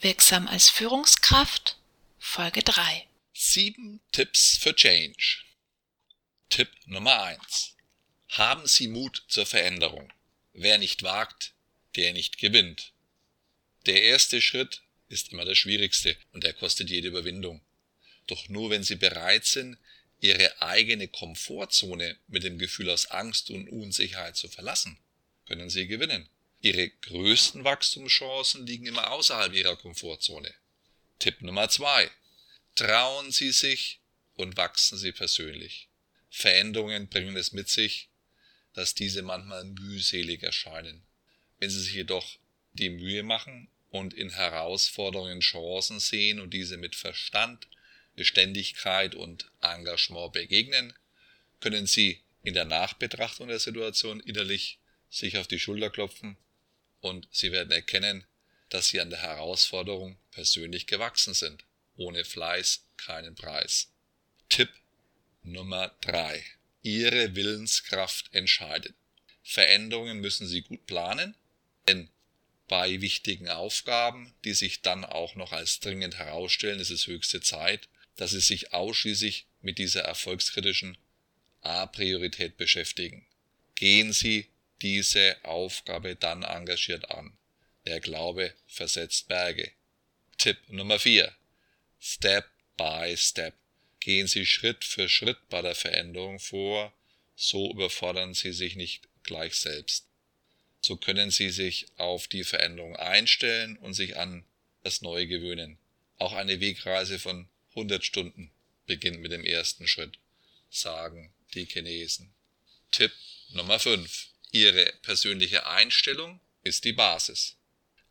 Wirksam 0.00 0.46
als 0.46 0.70
Führungskraft 0.70 1.76
Folge 2.20 2.62
3 2.62 3.08
Sieben 3.32 3.98
Tipps 4.12 4.56
für 4.56 4.72
Change. 4.72 5.38
Tipp 6.50 6.68
Nummer 6.86 7.20
1. 7.24 7.74
Haben 8.28 8.68
Sie 8.68 8.86
Mut 8.86 9.24
zur 9.26 9.44
Veränderung. 9.44 10.12
Wer 10.52 10.78
nicht 10.78 11.02
wagt, 11.02 11.52
der 11.96 12.12
nicht 12.12 12.38
gewinnt. 12.38 12.92
Der 13.86 14.00
erste 14.00 14.40
Schritt 14.40 14.82
ist 15.08 15.32
immer 15.32 15.44
der 15.44 15.56
schwierigste 15.56 16.16
und 16.30 16.44
er 16.44 16.52
kostet 16.52 16.90
jede 16.90 17.08
Überwindung. 17.08 17.60
Doch 18.28 18.48
nur 18.48 18.70
wenn 18.70 18.84
Sie 18.84 18.94
bereit 18.94 19.46
sind, 19.46 19.78
Ihre 20.20 20.62
eigene 20.62 21.08
Komfortzone 21.08 22.16
mit 22.28 22.44
dem 22.44 22.58
Gefühl 22.58 22.90
aus 22.90 23.06
Angst 23.06 23.50
und 23.50 23.68
Unsicherheit 23.68 24.36
zu 24.36 24.46
verlassen, 24.48 24.96
können 25.48 25.70
Sie 25.70 25.88
gewinnen. 25.88 26.28
Ihre 26.60 26.88
größten 26.90 27.62
Wachstumschancen 27.62 28.66
liegen 28.66 28.86
immer 28.86 29.12
außerhalb 29.12 29.52
Ihrer 29.52 29.76
Komfortzone. 29.76 30.52
Tipp 31.20 31.40
Nummer 31.40 31.68
zwei: 31.68 32.10
Trauen 32.74 33.30
Sie 33.30 33.52
sich 33.52 34.00
und 34.34 34.56
wachsen 34.56 34.98
Sie 34.98 35.12
persönlich. 35.12 35.88
Veränderungen 36.30 37.08
bringen 37.08 37.36
es 37.36 37.52
mit 37.52 37.68
sich, 37.68 38.08
dass 38.72 38.96
diese 38.96 39.22
manchmal 39.22 39.64
mühselig 39.66 40.42
erscheinen. 40.42 41.06
Wenn 41.60 41.70
Sie 41.70 41.80
sich 41.80 41.94
jedoch 41.94 42.38
die 42.72 42.90
Mühe 42.90 43.22
machen 43.22 43.70
und 43.90 44.12
in 44.12 44.30
Herausforderungen 44.30 45.40
Chancen 45.40 46.00
sehen 46.00 46.40
und 46.40 46.52
diese 46.52 46.76
mit 46.76 46.96
Verstand, 46.96 47.68
Beständigkeit 48.16 49.14
und 49.14 49.48
Engagement 49.60 50.32
begegnen, 50.32 50.92
können 51.60 51.86
Sie 51.86 52.20
in 52.42 52.54
der 52.54 52.64
Nachbetrachtung 52.64 53.46
der 53.46 53.60
Situation 53.60 54.18
innerlich 54.18 54.80
sich 55.08 55.38
auf 55.38 55.46
die 55.46 55.60
Schulter 55.60 55.90
klopfen 55.90 56.36
und 57.00 57.28
sie 57.30 57.52
werden 57.52 57.70
erkennen, 57.70 58.24
dass 58.68 58.88
sie 58.88 59.00
an 59.00 59.10
der 59.10 59.22
Herausforderung 59.22 60.18
persönlich 60.30 60.86
gewachsen 60.86 61.34
sind. 61.34 61.64
Ohne 61.96 62.24
Fleiß 62.24 62.84
keinen 62.96 63.34
Preis. 63.34 63.92
Tipp 64.48 64.70
Nummer 65.42 65.96
drei: 66.00 66.44
Ihre 66.82 67.34
Willenskraft 67.34 68.32
entscheidet. 68.32 68.94
Veränderungen 69.42 70.20
müssen 70.20 70.46
Sie 70.46 70.62
gut 70.62 70.86
planen, 70.86 71.34
denn 71.88 72.10
bei 72.68 73.00
wichtigen 73.00 73.48
Aufgaben, 73.48 74.34
die 74.44 74.52
sich 74.52 74.82
dann 74.82 75.04
auch 75.04 75.34
noch 75.34 75.52
als 75.52 75.80
dringend 75.80 76.18
herausstellen, 76.18 76.80
ist 76.80 76.90
es 76.90 77.06
höchste 77.06 77.40
Zeit, 77.40 77.88
dass 78.16 78.32
Sie 78.32 78.40
sich 78.40 78.74
ausschließlich 78.74 79.46
mit 79.62 79.78
dieser 79.78 80.02
erfolgskritischen 80.02 80.98
A-Priorität 81.62 82.58
beschäftigen. 82.58 83.26
Gehen 83.74 84.12
Sie 84.12 84.48
diese 84.82 85.36
Aufgabe 85.44 86.16
dann 86.16 86.42
engagiert 86.42 87.10
an. 87.10 87.36
Der 87.86 88.00
Glaube 88.00 88.54
versetzt 88.66 89.28
Berge. 89.28 89.72
Tipp 90.36 90.58
Nummer 90.68 90.98
4. 90.98 91.34
Step 92.00 92.50
by 92.76 93.14
Step. 93.16 93.54
Gehen 94.00 94.26
Sie 94.26 94.46
Schritt 94.46 94.84
für 94.84 95.08
Schritt 95.08 95.48
bei 95.48 95.62
der 95.62 95.74
Veränderung 95.74 96.38
vor, 96.38 96.92
so 97.34 97.70
überfordern 97.72 98.34
Sie 98.34 98.52
sich 98.52 98.76
nicht 98.76 99.08
gleich 99.24 99.54
selbst. 99.56 100.06
So 100.80 100.96
können 100.96 101.30
Sie 101.30 101.50
sich 101.50 101.86
auf 101.96 102.28
die 102.28 102.44
Veränderung 102.44 102.96
einstellen 102.96 103.76
und 103.78 103.94
sich 103.94 104.16
an 104.16 104.44
das 104.84 105.02
Neue 105.02 105.26
gewöhnen. 105.26 105.78
Auch 106.18 106.32
eine 106.32 106.60
Wegreise 106.60 107.18
von 107.18 107.48
100 107.70 108.04
Stunden 108.04 108.50
beginnt 108.86 109.20
mit 109.20 109.32
dem 109.32 109.44
ersten 109.44 109.86
Schritt, 109.86 110.18
sagen 110.70 111.32
die 111.54 111.66
Chinesen. 111.66 112.32
Tipp 112.90 113.12
Nummer 113.50 113.78
5. 113.78 114.28
Ihre 114.50 114.92
persönliche 115.02 115.66
Einstellung 115.66 116.40
ist 116.62 116.84
die 116.84 116.92
Basis. 116.92 117.56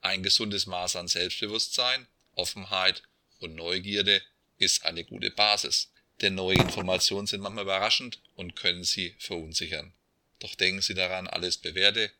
Ein 0.02 0.24
gesundes 0.24 0.68
Maß 0.68 0.96
an 0.96 1.08
Selbstbewusstsein, 1.08 2.08
Offenheit 2.34 3.04
und 3.40 3.56
Neugierde 3.56 4.22
ist 4.58 4.86
eine 4.86 5.04
gute 5.04 5.32
Basis, 5.32 5.92
denn 6.22 6.36
neue 6.36 6.58
Informationen 6.58 7.28
sind 7.28 7.42
manchmal 7.42 7.64
überraschend 7.64 8.22
und 8.36 8.56
können 8.56 8.84
Sie 8.84 9.16
verunsichern. 9.20 9.94
Doch 10.40 10.56
denken 10.56 10.82
Sie 10.82 10.94
daran, 10.94 11.28
alles 11.28 11.58
Bewährte 11.58 12.12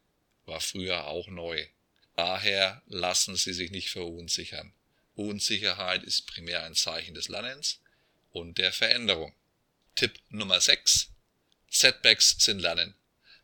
war 0.46 0.62
früher 0.62 1.08
auch 1.08 1.28
neu. 1.28 1.68
Daher 2.16 2.82
lassen 2.88 3.36
Sie 3.36 3.54
sich 3.54 3.70
nicht 3.70 3.90
verunsichern. 3.90 4.74
Unsicherheit 5.16 6.04
ist 6.04 6.28
primär 6.28 6.64
ein 6.64 6.76
Zeichen 6.76 7.14
des 7.14 7.28
Lernens 7.28 7.82
und 8.32 8.58
der 8.58 8.72
Veränderung. 8.72 9.34
Tipp 9.96 10.20
Nummer 10.30 10.60
6. 10.60 11.10
Setbacks 11.70 12.36
sind 12.40 12.60
Lernen. 12.60 12.96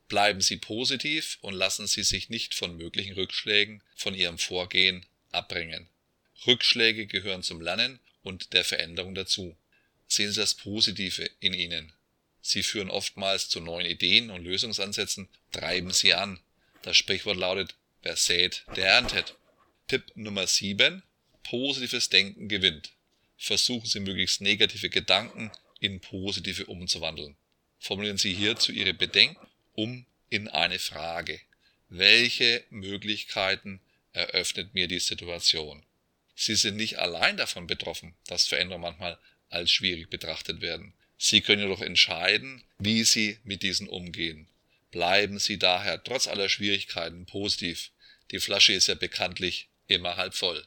Bleiben 0.08 0.41
Sie 0.41 0.58
positiv 0.58 1.38
und 1.41 1.53
lassen 1.53 1.88
Sie 1.88 2.03
sich 2.03 2.30
nicht 2.30 2.53
von 2.53 2.78
möglichen 2.78 3.14
Rückschlägen 3.14 3.81
von 3.96 4.14
Ihrem 4.14 4.38
Vorgehen 4.38 5.06
abbringen. 5.31 5.88
Rückschläge 6.46 7.08
gehören 7.08 7.44
zum 7.44 7.62
Lernen 7.62 8.00
und 8.22 8.53
der 8.53 8.66
Veränderung 8.66 9.16
dazu. 9.16 9.56
Sehen 10.08 10.31
Sie 10.31 10.40
das 10.40 10.53
Positive 10.53 11.30
in 11.40 11.53
ihnen. 11.53 11.94
Sie 12.41 12.64
führen 12.64 12.90
oftmals 12.90 13.47
zu 13.50 13.62
neuen 13.62 13.86
Ideen 13.86 14.30
und 14.30 14.44
Lösungsansätzen. 14.44 15.30
Treiben 15.52 15.91
Sie 15.91 16.14
an. 16.14 16.40
Das 16.81 16.97
Sprichwort 16.97 17.38
lautet, 17.38 17.75
wer 18.02 18.18
sät, 18.18 18.66
der 18.75 18.88
erntet. 18.88 19.35
Tipp 19.88 20.12
Nummer 20.16 20.46
7. 20.46 21.02
Positives 21.44 22.09
Denken 22.09 22.50
gewinnt. 22.50 22.91
Versuchen 23.38 23.88
Sie 23.88 24.02
möglichst 24.02 24.41
negative 24.41 24.90
Gedanken 24.90 25.52
in 25.80 26.02
positive 26.02 26.66
umzuwandeln. 26.66 27.35
Formulieren 27.80 28.18
Sie 28.18 28.34
hierzu 28.34 28.72
Ihre 28.72 28.94
Bedenken 28.94 29.38
um 29.73 30.06
in 30.29 30.47
eine 30.47 30.79
Frage. 30.79 31.39
Welche 31.89 32.63
Möglichkeiten 32.69 33.81
eröffnet 34.13 34.73
mir 34.73 34.88
die 34.88 35.00
Situation? 35.00 35.84
Sie 36.35 36.56
sind 36.56 36.78
nicht 36.78 36.97
allein 36.97 37.38
davon 37.38 37.67
betroffen, 37.67 38.16
dass 38.28 38.47
Veränderungen 38.47 38.81
manchmal 38.81 39.19
als 39.50 39.72
schwierig 39.72 40.09
betrachtet 40.09 40.61
werden. 40.61 40.94
Sie 41.17 41.41
können 41.41 41.61
jedoch 41.61 41.81
entscheiden, 41.81 42.63
wie 42.79 43.03
Sie 43.03 43.38
mit 43.44 43.61
diesen 43.61 43.88
umgehen. 43.88 44.47
Bleiben 44.91 45.39
Sie 45.39 45.57
daher 45.57 46.03
trotz 46.03 46.28
aller 46.28 46.50
Schwierigkeiten 46.50 47.25
positiv. 47.25 47.91
Die 48.31 48.40
Flasche 48.40 48.73
ist 48.73 48.88
ja 48.88 48.95
bekanntlich 48.95 49.69
immer 49.88 50.17
halb 50.17 50.34
voll. 50.34 50.66